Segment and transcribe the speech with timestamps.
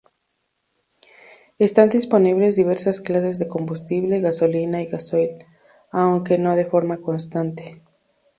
[1.59, 5.45] Están disponibles diversas clases de combustible, gasolina y gasoil,
[5.91, 7.83] aunque no de forma constante.